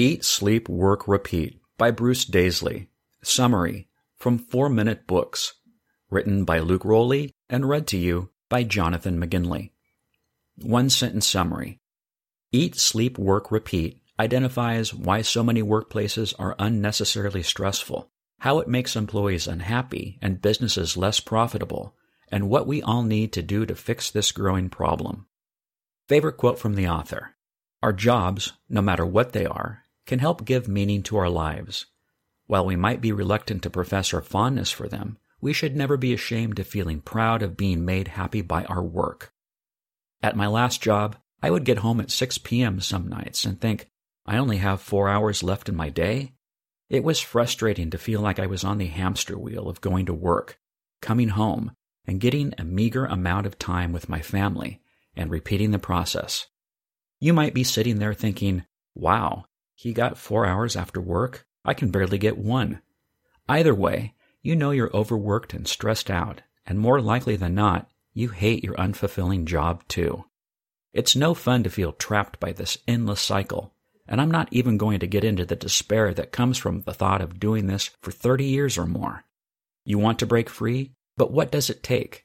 Eat, 0.00 0.24
Sleep, 0.24 0.68
Work, 0.68 1.08
Repeat 1.08 1.60
by 1.76 1.90
Bruce 1.90 2.24
Daisley. 2.24 2.86
Summary 3.20 3.88
from 4.16 4.38
4 4.38 4.68
Minute 4.68 5.08
Books. 5.08 5.54
Written 6.08 6.44
by 6.44 6.60
Luke 6.60 6.84
Rowley 6.84 7.32
and 7.50 7.68
read 7.68 7.88
to 7.88 7.96
you 7.96 8.30
by 8.48 8.62
Jonathan 8.62 9.20
McGinley. 9.20 9.72
One 10.62 10.88
sentence 10.88 11.26
summary. 11.26 11.80
Eat, 12.52 12.76
Sleep, 12.76 13.18
Work, 13.18 13.50
Repeat 13.50 14.00
identifies 14.20 14.94
why 14.94 15.22
so 15.22 15.42
many 15.42 15.64
workplaces 15.64 16.32
are 16.38 16.54
unnecessarily 16.60 17.42
stressful, 17.42 18.08
how 18.38 18.60
it 18.60 18.68
makes 18.68 18.94
employees 18.94 19.48
unhappy 19.48 20.16
and 20.22 20.40
businesses 20.40 20.96
less 20.96 21.18
profitable, 21.18 21.96
and 22.30 22.48
what 22.48 22.68
we 22.68 22.80
all 22.82 23.02
need 23.02 23.32
to 23.32 23.42
do 23.42 23.66
to 23.66 23.74
fix 23.74 24.12
this 24.12 24.30
growing 24.30 24.70
problem. 24.70 25.26
Favorite 26.06 26.36
quote 26.36 26.60
from 26.60 26.76
the 26.76 26.86
author 26.86 27.34
Our 27.82 27.92
jobs, 27.92 28.52
no 28.68 28.80
matter 28.80 29.04
what 29.04 29.32
they 29.32 29.44
are, 29.44 29.82
can 30.08 30.18
help 30.18 30.46
give 30.46 30.66
meaning 30.66 31.02
to 31.02 31.18
our 31.18 31.28
lives. 31.28 31.84
While 32.46 32.64
we 32.64 32.76
might 32.76 33.02
be 33.02 33.12
reluctant 33.12 33.62
to 33.62 33.70
profess 33.70 34.14
our 34.14 34.22
fondness 34.22 34.70
for 34.70 34.88
them, 34.88 35.18
we 35.38 35.52
should 35.52 35.76
never 35.76 35.98
be 35.98 36.14
ashamed 36.14 36.58
of 36.58 36.66
feeling 36.66 37.00
proud 37.00 37.42
of 37.42 37.58
being 37.58 37.84
made 37.84 38.08
happy 38.08 38.40
by 38.40 38.64
our 38.64 38.82
work. 38.82 39.34
At 40.22 40.34
my 40.34 40.46
last 40.46 40.82
job, 40.82 41.16
I 41.42 41.50
would 41.50 41.64
get 41.64 41.78
home 41.78 42.00
at 42.00 42.10
6 42.10 42.38
p.m. 42.38 42.80
some 42.80 43.06
nights 43.06 43.44
and 43.44 43.60
think, 43.60 43.90
I 44.24 44.38
only 44.38 44.56
have 44.56 44.80
four 44.80 45.10
hours 45.10 45.42
left 45.42 45.68
in 45.68 45.76
my 45.76 45.90
day. 45.90 46.32
It 46.88 47.04
was 47.04 47.20
frustrating 47.20 47.90
to 47.90 47.98
feel 47.98 48.22
like 48.22 48.38
I 48.38 48.46
was 48.46 48.64
on 48.64 48.78
the 48.78 48.86
hamster 48.86 49.38
wheel 49.38 49.68
of 49.68 49.82
going 49.82 50.06
to 50.06 50.14
work, 50.14 50.58
coming 51.02 51.28
home, 51.28 51.72
and 52.06 52.18
getting 52.18 52.54
a 52.56 52.64
meager 52.64 53.04
amount 53.04 53.44
of 53.44 53.58
time 53.58 53.92
with 53.92 54.08
my 54.08 54.22
family 54.22 54.80
and 55.14 55.30
repeating 55.30 55.70
the 55.70 55.78
process. 55.78 56.46
You 57.20 57.34
might 57.34 57.52
be 57.52 57.62
sitting 57.62 57.98
there 57.98 58.14
thinking, 58.14 58.64
wow, 58.94 59.44
he 59.78 59.92
got 59.92 60.18
four 60.18 60.44
hours 60.44 60.74
after 60.74 61.00
work? 61.00 61.46
I 61.64 61.74
can 61.74 61.90
barely 61.90 62.18
get 62.18 62.36
one. 62.36 62.82
Either 63.48 63.74
way, 63.74 64.14
you 64.42 64.56
know 64.56 64.72
you're 64.72 64.94
overworked 64.94 65.54
and 65.54 65.68
stressed 65.68 66.10
out, 66.10 66.42
and 66.66 66.78
more 66.78 67.00
likely 67.00 67.36
than 67.36 67.54
not, 67.54 67.88
you 68.12 68.30
hate 68.30 68.64
your 68.64 68.74
unfulfilling 68.74 69.44
job 69.44 69.86
too. 69.86 70.24
It's 70.92 71.14
no 71.14 71.34
fun 71.34 71.62
to 71.62 71.70
feel 71.70 71.92
trapped 71.92 72.40
by 72.40 72.52
this 72.52 72.78
endless 72.88 73.20
cycle 73.20 73.72
and 74.08 74.20
I'm 74.20 74.30
not 74.30 74.48
even 74.50 74.78
going 74.78 75.00
to 75.00 75.06
get 75.06 75.22
into 75.22 75.44
the 75.44 75.54
despair 75.54 76.14
that 76.14 76.32
comes 76.32 76.56
from 76.56 76.80
the 76.80 76.94
thought 76.94 77.20
of 77.20 77.38
doing 77.38 77.66
this 77.66 77.90
for 78.00 78.10
30 78.10 78.44
years 78.44 78.78
or 78.78 78.86
more. 78.86 79.24
You 79.84 79.98
want 79.98 80.18
to 80.20 80.26
break 80.26 80.48
free, 80.48 80.92
but 81.16 81.30
what 81.30 81.52
does 81.52 81.68
it 81.68 81.82
take? 81.82 82.24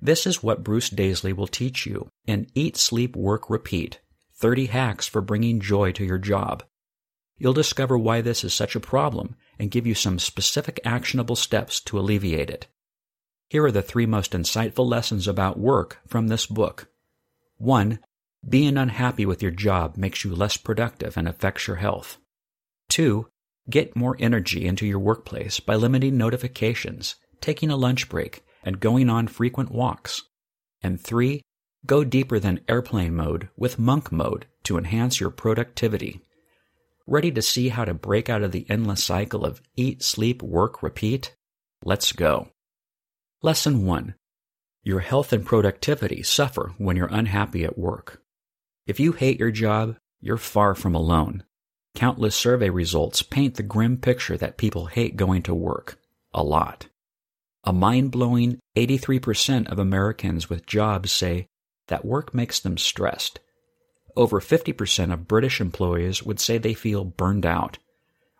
This 0.00 0.26
is 0.26 0.42
what 0.42 0.62
Bruce 0.62 0.88
Daisley 0.88 1.32
will 1.34 1.48
teach 1.48 1.84
you 1.84 2.08
in 2.26 2.46
Eat, 2.54 2.76
Sleep, 2.76 3.16
Work, 3.16 3.50
Repeat 3.50 4.00
30 4.34 4.66
Hacks 4.66 5.08
for 5.08 5.20
Bringing 5.20 5.60
Joy 5.60 5.92
to 5.92 6.04
Your 6.04 6.18
Job. 6.18 6.62
You'll 7.38 7.52
discover 7.52 7.98
why 7.98 8.20
this 8.20 8.44
is 8.44 8.54
such 8.54 8.74
a 8.74 8.80
problem 8.80 9.36
and 9.58 9.70
give 9.70 9.86
you 9.86 9.94
some 9.94 10.18
specific 10.18 10.80
actionable 10.84 11.36
steps 11.36 11.80
to 11.80 11.98
alleviate 11.98 12.50
it. 12.50 12.66
Here 13.48 13.64
are 13.64 13.72
the 13.72 13.82
three 13.82 14.06
most 14.06 14.32
insightful 14.32 14.86
lessons 14.86 15.28
about 15.28 15.58
work 15.58 16.00
from 16.06 16.28
this 16.28 16.46
book. 16.46 16.88
1. 17.58 18.00
Being 18.48 18.76
unhappy 18.76 19.26
with 19.26 19.42
your 19.42 19.50
job 19.50 19.96
makes 19.96 20.24
you 20.24 20.34
less 20.34 20.56
productive 20.56 21.16
and 21.16 21.28
affects 21.28 21.66
your 21.66 21.76
health. 21.76 22.18
2. 22.88 23.28
Get 23.68 23.96
more 23.96 24.16
energy 24.18 24.66
into 24.66 24.86
your 24.86 24.98
workplace 24.98 25.60
by 25.60 25.74
limiting 25.74 26.16
notifications, 26.16 27.16
taking 27.40 27.70
a 27.70 27.76
lunch 27.76 28.08
break, 28.08 28.44
and 28.62 28.80
going 28.80 29.10
on 29.10 29.26
frequent 29.26 29.70
walks. 29.70 30.22
And 30.82 31.00
3. 31.00 31.42
Go 31.84 32.02
deeper 32.04 32.38
than 32.38 32.60
airplane 32.68 33.14
mode 33.14 33.48
with 33.56 33.78
monk 33.78 34.10
mode 34.10 34.46
to 34.64 34.78
enhance 34.78 35.20
your 35.20 35.30
productivity. 35.30 36.20
Ready 37.08 37.30
to 37.30 37.42
see 37.42 37.68
how 37.68 37.84
to 37.84 37.94
break 37.94 38.28
out 38.28 38.42
of 38.42 38.50
the 38.50 38.66
endless 38.68 39.04
cycle 39.04 39.44
of 39.44 39.62
eat, 39.76 40.02
sleep, 40.02 40.42
work, 40.42 40.82
repeat? 40.82 41.36
Let's 41.84 42.10
go. 42.10 42.48
Lesson 43.42 43.86
1. 43.86 44.16
Your 44.82 44.98
health 44.98 45.32
and 45.32 45.46
productivity 45.46 46.24
suffer 46.24 46.72
when 46.78 46.96
you're 46.96 47.06
unhappy 47.06 47.64
at 47.64 47.78
work. 47.78 48.22
If 48.88 48.98
you 48.98 49.12
hate 49.12 49.38
your 49.38 49.52
job, 49.52 49.96
you're 50.20 50.36
far 50.36 50.74
from 50.74 50.96
alone. 50.96 51.44
Countless 51.94 52.34
survey 52.34 52.70
results 52.70 53.22
paint 53.22 53.54
the 53.54 53.62
grim 53.62 53.98
picture 53.98 54.36
that 54.36 54.58
people 54.58 54.86
hate 54.86 55.14
going 55.14 55.42
to 55.42 55.54
work. 55.54 56.00
A 56.34 56.42
lot. 56.42 56.88
A 57.62 57.72
mind 57.72 58.10
blowing 58.10 58.58
83% 58.76 59.68
of 59.68 59.78
Americans 59.78 60.50
with 60.50 60.66
jobs 60.66 61.12
say 61.12 61.46
that 61.86 62.04
work 62.04 62.34
makes 62.34 62.58
them 62.58 62.76
stressed. 62.76 63.38
Over 64.16 64.40
50% 64.40 65.12
of 65.12 65.28
British 65.28 65.60
employees 65.60 66.22
would 66.22 66.40
say 66.40 66.56
they 66.56 66.72
feel 66.72 67.04
burned 67.04 67.44
out. 67.44 67.78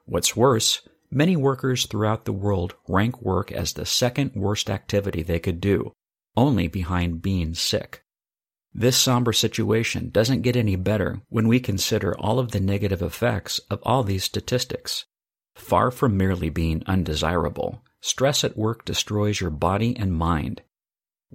What's 0.07 0.35
worse, 0.35 0.81
many 1.11 1.37
workers 1.37 1.85
throughout 1.85 2.25
the 2.25 2.33
world 2.33 2.75
rank 2.89 3.21
work 3.21 3.53
as 3.53 3.75
the 3.75 3.85
second 3.85 4.33
worst 4.35 4.71
activity 4.71 5.23
they 5.23 5.39
could 5.39 5.61
do, 5.61 5.93
only 6.35 6.67
behind 6.67 7.21
being 7.21 7.55
sick. 7.55 8.03
This 8.73 8.97
somber 8.97 9.33
situation 9.33 10.11
doesn't 10.11 10.43
get 10.43 10.57
any 10.57 10.77
better 10.77 11.21
when 11.29 11.49
we 11.49 11.61
consider 11.61 12.17
all 12.19 12.39
of 12.39 12.53
the 12.53 12.61
negative 12.61 13.03
effects 13.03 13.59
of 13.71 13.81
all 13.83 14.03
these 14.03 14.25
statistics. 14.25 15.07
Far 15.55 15.91
from 15.91 16.17
merely 16.17 16.51
being 16.51 16.83
undesirable, 16.87 17.83
stress 18.01 18.45
at 18.45 18.57
work 18.57 18.85
destroys 18.85 19.41
your 19.41 19.51
body 19.51 19.97
and 19.97 20.13
mind. 20.13 20.63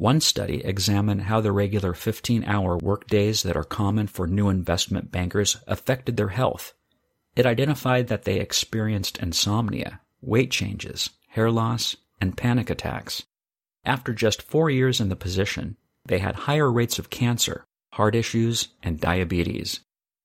One 0.01 0.19
study 0.19 0.65
examined 0.65 1.21
how 1.21 1.41
the 1.41 1.51
regular 1.51 1.93
15 1.93 2.45
hour 2.45 2.75
workdays 2.75 3.43
that 3.43 3.55
are 3.55 3.63
common 3.63 4.07
for 4.07 4.25
new 4.25 4.49
investment 4.49 5.11
bankers 5.11 5.57
affected 5.67 6.17
their 6.17 6.29
health. 6.29 6.73
It 7.35 7.45
identified 7.45 8.07
that 8.07 8.23
they 8.23 8.39
experienced 8.39 9.19
insomnia, 9.19 10.01
weight 10.19 10.49
changes, 10.49 11.11
hair 11.27 11.51
loss, 11.51 11.95
and 12.19 12.35
panic 12.35 12.71
attacks. 12.71 13.25
After 13.85 14.11
just 14.11 14.41
four 14.41 14.71
years 14.71 14.99
in 14.99 15.09
the 15.09 15.15
position, 15.15 15.77
they 16.03 16.17
had 16.17 16.35
higher 16.35 16.71
rates 16.71 16.97
of 16.97 17.11
cancer, 17.11 17.63
heart 17.91 18.15
issues, 18.15 18.69
and 18.81 18.99
diabetes. 18.99 19.81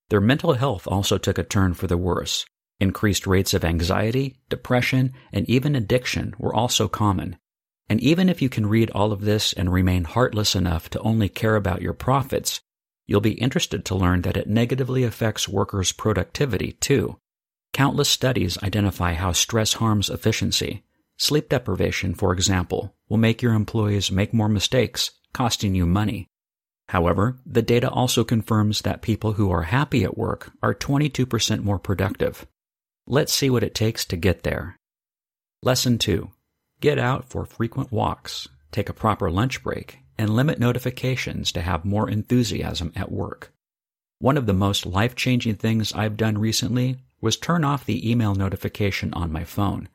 Their 0.09 0.23
mental 0.23 0.55
health 0.55 0.87
also 0.87 1.19
took 1.19 1.37
a 1.37 1.45
turn 1.45 1.75
for 1.75 1.87
the 1.87 1.99
worse. 1.99 2.47
Increased 2.81 3.27
rates 3.27 3.53
of 3.53 3.63
anxiety, 3.63 4.39
depression, 4.49 5.13
and 5.35 5.47
even 5.51 5.77
addiction 5.77 6.33
were 6.39 6.55
also 6.55 6.89
common. 6.89 7.37
And 7.89 8.01
even 8.01 8.29
if 8.29 8.43
you 8.43 8.49
can 8.49 8.67
read 8.67 8.91
all 8.91 9.13
of 9.13 9.21
this 9.21 9.53
and 9.53 9.73
remain 9.73 10.05
heartless 10.05 10.55
enough 10.55 10.91
to 10.91 11.01
only 11.01 11.29
care 11.29 11.57
about 11.57 11.83
your 11.83 11.93
profits, 11.93 12.61
you'll 13.07 13.21
be 13.21 13.33
interested 13.33 13.85
to 13.85 13.95
learn 13.95 14.23
that 14.23 14.37
it 14.37 14.49
negatively 14.49 15.05
affects 15.05 15.49
workers' 15.49 15.93
productivity 15.93 16.73
too. 16.73 17.19
Countless 17.73 18.09
studies 18.09 18.59
identify 18.63 19.13
how 19.13 19.33
stress 19.33 19.75
harms 19.75 20.11
efficiency. 20.11 20.83
Sleep 21.19 21.49
deprivation, 21.49 22.15
for 22.15 22.33
example, 22.33 22.95
will 23.09 23.19
make 23.19 23.43
your 23.43 23.55
employees 23.55 24.11
make 24.11 24.35
more 24.35 24.49
mistakes 24.49 25.13
costing 25.33 25.75
you 25.75 25.87
money. 25.87 26.27
However, 26.89 27.39
the 27.45 27.63
data 27.63 27.91
also 27.91 28.25
confirms 28.25 28.83
that 28.83 29.03
people 29.03 29.33
who 29.35 29.51
are 29.51 29.63
happy 29.63 30.05
at 30.05 30.17
work 30.17 30.53
are 30.63 30.75
22% 30.75 31.63
more 31.63 31.79
productive. 31.79 32.47
Let's 33.07 33.33
see 33.33 33.51
what 33.51 33.63
it 33.63 33.75
takes 33.75 34.05
to 34.07 34.17
get 34.17 34.43
there. 34.43 34.77
Lesson 35.63 35.99
2. 35.99 36.31
Get 36.81 36.99
out 36.99 37.29
for 37.29 37.47
frequent 37.47 37.91
walks, 37.91 38.49
take 38.71 38.89
a 38.89 38.95
proper 38.95 39.31
lunch 39.31 39.63
break, 39.63 40.01
and 40.19 40.31
limit 40.31 40.59
notifications 40.59 41.51
to 41.53 41.63
have 41.63 41.85
more 41.85 42.09
enthusiasm 42.09 42.93
at 42.95 43.11
work. 43.11 43.53
One 44.19 44.37
of 44.37 44.47
the 44.47 44.53
most 44.53 44.85
life 44.87 45.15
changing 45.15 45.57
things 45.57 45.93
I've 45.93 46.17
done 46.17 46.39
recently 46.39 46.99
was 47.21 47.37
turn 47.37 47.65
off 47.65 47.87
the 47.87 48.11
email 48.11 48.35
notification 48.35 49.13
on 49.15 49.33
my 49.33 49.45
phone. 49.45 49.89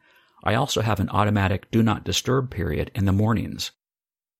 I 0.44 0.56
also 0.56 0.82
have 0.82 1.00
an 1.00 1.10
automatic 1.10 1.70
do 1.70 1.84
not 1.84 2.04
disturb 2.04 2.50
period 2.50 2.90
in 2.96 3.06
the 3.06 3.12
mornings. 3.12 3.72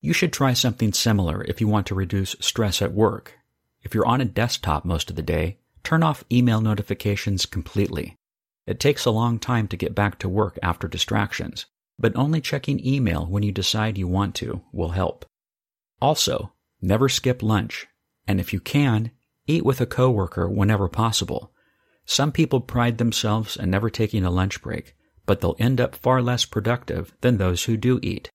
You 0.02 0.14
should 0.14 0.34
try 0.34 0.54
something 0.54 0.94
similar 0.94 1.44
if 1.44 1.62
you 1.62 1.68
want 1.68 1.86
to 1.88 1.96
reduce 1.96 2.36
stress 2.40 2.82
at 2.82 2.94
work. 2.94 3.38
If 3.84 3.94
you're 3.94 4.08
on 4.08 4.22
a 4.22 4.26
desktop 4.26 4.84
most 4.84 5.12
of 5.12 5.16
the 5.16 5.22
day, 5.22 5.60
turn 5.84 6.02
off 6.02 6.24
email 6.32 6.60
notifications 6.60 7.46
completely. 7.46 8.16
It 8.66 8.80
takes 8.80 9.06
a 9.06 9.12
long 9.12 9.38
time 9.38 9.68
to 9.68 9.78
get 9.78 9.94
back 9.94 10.18
to 10.20 10.30
work 10.30 10.58
after 10.64 10.88
distractions, 10.88 11.68
but 12.00 12.16
only 12.16 12.42
checking 12.42 12.86
email 12.86 13.26
when 13.26 13.44
you 13.44 13.52
decide 13.52 13.98
you 13.98 14.08
want 14.08 14.36
to 14.36 14.62
will 14.72 14.90
help. 14.90 15.26
Also, 16.02 16.54
never 16.82 17.08
skip 17.08 17.44
lunch, 17.44 17.88
and 18.28 18.40
if 18.40 18.54
you 18.54 18.60
can, 18.60 19.12
eat 19.48 19.66
with 19.66 19.82
a 19.82 19.86
coworker 19.86 20.50
whenever 20.50 20.88
possible. 20.88 21.52
Some 22.06 22.32
people 22.32 22.62
pride 22.62 22.98
themselves 22.98 23.56
in 23.56 23.70
never 23.70 23.90
taking 23.90 24.26
a 24.26 24.32
lunch 24.32 24.62
break, 24.62 24.96
but 25.26 25.42
they'll 25.42 25.56
end 25.60 25.80
up 25.80 25.96
far 25.96 26.22
less 26.22 26.46
productive 26.46 27.14
than 27.22 27.38
those 27.38 27.64
who 27.66 27.78
do 27.78 28.00
eat. 28.02 28.30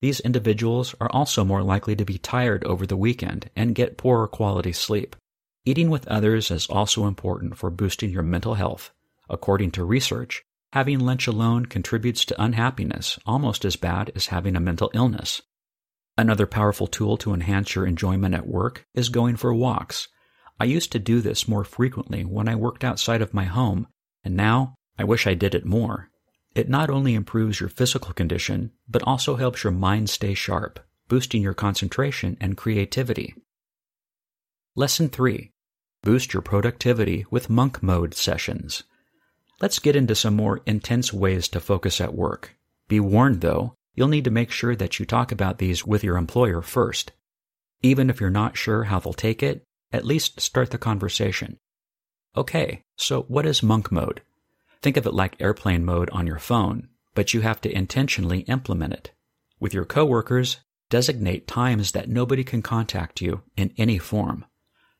These 0.00 0.20
individuals 0.20 0.94
are 1.00 1.10
also 1.12 1.44
more 1.44 1.62
likely 1.62 1.94
to 1.96 2.04
be 2.04 2.16
tired 2.16 2.64
over 2.64 2.86
the 2.86 2.96
weekend 2.96 3.50
and 3.54 3.74
get 3.74 3.98
poorer 3.98 4.26
quality 4.26 4.72
sleep. 4.72 5.14
Eating 5.66 5.90
with 5.90 6.08
others 6.08 6.50
is 6.50 6.66
also 6.68 7.06
important 7.06 7.58
for 7.58 7.70
boosting 7.70 8.10
your 8.10 8.22
mental 8.22 8.54
health. 8.54 8.92
According 9.28 9.72
to 9.72 9.84
research, 9.84 10.42
having 10.72 11.00
lunch 11.00 11.26
alone 11.26 11.66
contributes 11.66 12.24
to 12.24 12.42
unhappiness 12.42 13.18
almost 13.26 13.64
as 13.64 13.76
bad 13.76 14.12
as 14.14 14.26
having 14.26 14.56
a 14.56 14.60
mental 14.60 14.90
illness. 14.94 15.42
Another 16.16 16.46
powerful 16.46 16.86
tool 16.86 17.16
to 17.18 17.32
enhance 17.32 17.74
your 17.74 17.86
enjoyment 17.86 18.34
at 18.34 18.46
work 18.46 18.84
is 18.94 19.08
going 19.08 19.36
for 19.36 19.52
walks. 19.54 20.08
I 20.58 20.64
used 20.64 20.92
to 20.92 20.98
do 20.98 21.20
this 21.20 21.48
more 21.48 21.64
frequently 21.64 22.24
when 22.24 22.48
I 22.48 22.54
worked 22.54 22.84
outside 22.84 23.22
of 23.22 23.34
my 23.34 23.44
home, 23.44 23.86
and 24.22 24.36
now 24.36 24.74
I 24.98 25.04
wish 25.04 25.26
I 25.26 25.34
did 25.34 25.54
it 25.54 25.64
more. 25.64 26.10
It 26.54 26.68
not 26.68 26.90
only 26.90 27.14
improves 27.14 27.60
your 27.60 27.68
physical 27.68 28.12
condition, 28.12 28.72
but 28.88 29.02
also 29.04 29.36
helps 29.36 29.64
your 29.64 29.72
mind 29.72 30.10
stay 30.10 30.34
sharp, 30.34 30.80
boosting 31.08 31.42
your 31.42 31.54
concentration 31.54 32.36
and 32.40 32.56
creativity. 32.56 33.34
Lesson 34.76 35.08
3 35.08 35.50
Boost 36.02 36.32
your 36.32 36.42
productivity 36.42 37.24
with 37.30 37.50
monk 37.50 37.82
mode 37.82 38.14
sessions. 38.14 38.84
Let's 39.60 39.78
get 39.78 39.96
into 39.96 40.14
some 40.14 40.34
more 40.34 40.62
intense 40.66 41.12
ways 41.12 41.48
to 41.48 41.60
focus 41.60 42.00
at 42.00 42.14
work. 42.14 42.56
Be 42.88 42.98
warned 42.98 43.42
though, 43.42 43.74
you'll 43.94 44.08
need 44.08 44.24
to 44.24 44.30
make 44.30 44.50
sure 44.50 44.74
that 44.74 44.98
you 44.98 45.04
talk 45.04 45.30
about 45.30 45.58
these 45.58 45.86
with 45.86 46.02
your 46.02 46.16
employer 46.16 46.62
first. 46.62 47.12
Even 47.82 48.08
if 48.08 48.20
you're 48.20 48.30
not 48.30 48.56
sure 48.56 48.84
how 48.84 48.98
they'll 48.98 49.12
take 49.12 49.42
it, 49.42 49.64
at 49.92 50.04
least 50.04 50.40
start 50.40 50.70
the 50.70 50.78
conversation. 50.78 51.58
Okay, 52.36 52.82
so 52.96 53.22
what 53.22 53.44
is 53.44 53.62
monk 53.62 53.90
mode? 53.90 54.22
Think 54.82 54.96
of 54.96 55.06
it 55.06 55.14
like 55.14 55.40
airplane 55.40 55.84
mode 55.84 56.08
on 56.10 56.26
your 56.26 56.38
phone, 56.38 56.88
but 57.14 57.34
you 57.34 57.42
have 57.42 57.60
to 57.62 57.76
intentionally 57.76 58.40
implement 58.40 58.94
it. 58.94 59.12
With 59.58 59.74
your 59.74 59.84
coworkers, 59.84 60.58
designate 60.88 61.46
times 61.46 61.92
that 61.92 62.08
nobody 62.08 62.44
can 62.44 62.62
contact 62.62 63.20
you 63.20 63.42
in 63.56 63.74
any 63.76 63.98
form. 63.98 64.46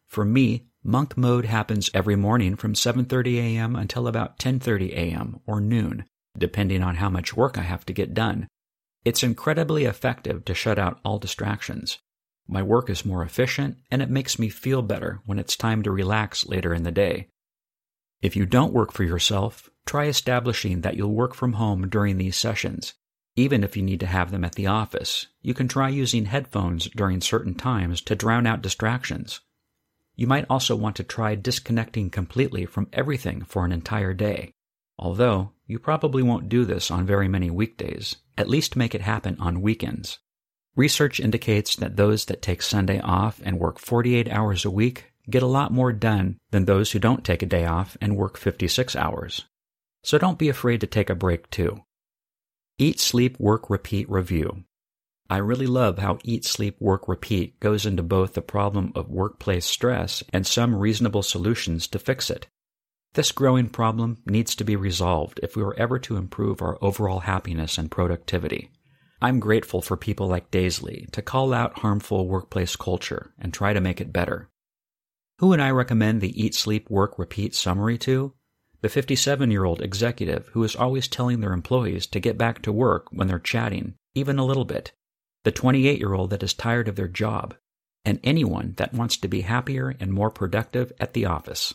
For 0.07 0.25
me, 0.25 0.67
monk 0.83 1.17
mode 1.17 1.45
happens 1.45 1.91
every 1.93 2.17
morning 2.17 2.57
from 2.57 2.75
7:30 2.75 3.37
a.m. 3.37 3.77
until 3.77 4.07
about 4.07 4.39
10:30 4.39 4.93
a.m. 4.93 5.41
or 5.47 5.61
noon, 5.61 6.05
depending 6.39 6.83
on 6.83 6.97
how 6.97 7.11
much 7.11 7.37
work 7.37 7.59
I 7.59 7.63
have 7.63 7.85
to 7.87 7.93
get 7.93 8.15
done. 8.15 8.49
It's 9.05 9.23
incredibly 9.23 9.85
effective 9.85 10.45
to 10.45 10.55
shut 10.55 10.79
out 10.79 11.01
all 11.05 11.19
distractions. 11.19 11.99
My 12.47 12.63
work 12.63 12.91
is 12.91 13.05
more 13.05 13.23
efficient 13.23 13.79
and 13.91 14.03
it 14.03 14.11
makes 14.11 14.39
me 14.39 14.49
feel 14.49 14.83
better 14.83 15.21
when 15.25 15.39
it's 15.39 15.57
time 15.57 15.83
to 15.83 15.91
relax 15.91 16.47
later 16.47 16.75
in 16.75 16.83
the 16.83 16.91
day. 16.91 17.29
If 18.23 18.37
you 18.37 18.45
don't 18.45 18.75
work 18.75 18.93
for 18.93 19.05
yourself, 19.05 19.71
try 19.87 20.07
establishing 20.07 20.81
that 20.81 20.97
you'll 20.97 21.15
work 21.15 21.35
from 21.35 21.55
home 21.55 21.89
during 21.89 22.19
these 22.19 22.37
sessions. 22.37 22.95
Even 23.37 23.65
if 23.65 23.77
you 23.77 23.83
need 23.83 24.01
to 24.01 24.07
have 24.07 24.31
them 24.31 24.45
at 24.45 24.57
the 24.57 24.67
office, 24.67 25.29
you 25.41 25.55
can 25.55 25.69
try 25.69 25.89
using 25.89 26.27
headphones 26.27 26.89
during 26.91 27.21
certain 27.21 27.55
times 27.55 28.01
to 28.03 28.15
drown 28.15 28.47
out 28.47 28.61
distractions. 28.61 29.41
You 30.21 30.27
might 30.27 30.45
also 30.51 30.77
want 30.77 30.97
to 30.97 31.03
try 31.03 31.35
disconnecting 31.35 32.11
completely 32.11 32.67
from 32.67 32.91
everything 32.93 33.43
for 33.43 33.65
an 33.65 33.73
entire 33.73 34.13
day. 34.13 34.53
Although, 34.99 35.53
you 35.67 35.79
probably 35.79 36.23
won't 36.23 36.51
do 36.51 36.67
this 36.67 36.91
on 36.91 37.07
very 37.07 37.27
many 37.27 37.49
weekdays. 37.49 38.17
At 38.37 38.47
least 38.47 38.77
make 38.77 38.95
it 38.95 39.01
happen 39.01 39.39
on 39.41 39.63
weekends. 39.63 40.19
Research 40.77 41.21
indicates 41.21 41.75
that 41.77 41.97
those 41.97 42.27
that 42.27 42.43
take 42.43 42.61
Sunday 42.61 43.01
off 43.01 43.41
and 43.43 43.59
work 43.59 43.79
48 43.79 44.29
hours 44.29 44.67
a 44.67 44.71
week 44.71 45.11
get 45.31 45.43
a 45.43 45.47
lot 45.47 45.73
more 45.73 45.91
done 45.91 46.37
than 46.51 46.67
those 46.67 46.93
who 46.93 46.99
don't 46.99 47.25
take 47.25 47.43
a 47.43 47.47
day 47.47 47.65
off 47.65 47.97
and 47.99 48.15
work 48.15 48.37
56 48.37 48.95
hours. 48.97 49.47
So 50.05 50.19
don't 50.19 50.39
be 50.39 50.51
afraid 50.51 50.83
to 50.83 50.87
take 50.87 51.09
a 51.09 51.15
break 51.15 51.49
too. 51.49 51.83
Eat, 52.77 53.01
Sleep, 53.01 53.41
Work, 53.41 53.71
Repeat 53.71 54.11
Review. 54.11 54.65
I 55.31 55.37
really 55.37 55.69
love 55.69 55.99
how 56.01 56.19
Eat, 56.25 56.45
Sleep, 56.45 56.75
Work, 56.81 57.07
Repeat 57.07 57.61
goes 57.61 57.87
into 57.87 58.03
both 58.03 58.35
the 58.35 58.43
problem 58.43 58.91
of 58.97 59.09
workplace 59.09 59.65
stress 59.65 60.25
and 60.33 60.45
some 60.45 60.75
reasonable 60.75 61.23
solutions 61.23 61.87
to 61.87 62.01
fix 62.01 62.31
it. 62.31 62.49
This 63.15 63.31
growing 63.31 63.69
problem 63.69 64.19
needs 64.27 64.57
to 64.57 64.65
be 64.65 64.75
resolved 64.75 65.39
if 65.41 65.55
we 65.55 65.63
are 65.63 65.79
ever 65.79 66.01
to 66.01 66.17
improve 66.17 66.61
our 66.61 66.79
overall 66.83 67.21
happiness 67.21 67.79
and 67.79 67.93
productivity. 67.93 68.73
I'm 69.23 69.39
grateful 69.39 69.81
for 69.81 69.97
people 69.97 70.27
like 70.27 70.51
Daisley 70.51 71.09
to 71.13 71.23
call 71.23 71.55
out 71.55 71.79
harmful 71.79 72.27
workplace 72.27 72.75
culture 72.75 73.33
and 73.39 73.55
try 73.55 73.73
to 73.73 73.81
make 73.81 74.01
it 74.01 74.13
better. 74.13 74.51
Who 75.39 75.47
would 75.49 75.61
I 75.61 75.71
recommend 75.71 76.21
the 76.21 76.43
Eat, 76.43 76.57
Sleep, 76.57 76.91
Work, 76.91 77.21
Repeat 77.21 77.55
summary 77.55 77.99
to? 77.99 78.33
The 78.81 78.89
57 78.89 79.49
year 79.53 79.65
old 79.65 79.81
executive 79.81 80.49
who 80.55 80.65
is 80.65 80.75
always 80.75 81.07
telling 81.07 81.39
their 81.39 81.53
employees 81.53 82.09
to 82.09 82.19
get 82.19 82.37
back 82.37 82.63
to 82.63 82.73
work 82.73 83.07
when 83.13 83.29
they're 83.29 83.39
chatting, 83.39 83.95
even 84.17 84.41
a 84.41 84.45
little 84.45 84.65
bit. 84.65 84.91
The 85.45 85.53
28 85.53 85.99
year 85.99 86.15
old 86.15 86.31
that 86.31 86.43
is 86.43 86.55
tired 86.55 86.89
of 86.89 86.97
their 86.97 87.09
job. 87.09 87.55
And 88.05 88.21
anyone 88.25 88.75
that 88.77 88.95
wants 88.95 89.17
to 89.19 89.29
be 89.29 89.43
happier 89.43 89.95
and 90.01 90.13
more 90.13 90.31
productive 90.31 90.93
at 90.99 91.13
the 91.13 91.27
office. 91.27 91.75